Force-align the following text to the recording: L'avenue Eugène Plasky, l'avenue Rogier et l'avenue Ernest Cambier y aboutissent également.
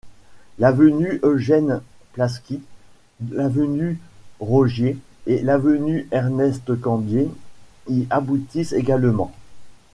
L'avenue 0.57 1.19
Eugène 1.21 1.79
Plasky, 2.13 2.59
l'avenue 3.29 3.99
Rogier 4.39 4.97
et 5.27 5.43
l'avenue 5.43 6.07
Ernest 6.11 6.75
Cambier 6.81 7.29
y 7.87 8.07
aboutissent 8.09 8.73
également. 8.73 9.31